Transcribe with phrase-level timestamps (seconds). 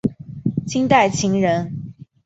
[0.65, 1.93] 清代琴人。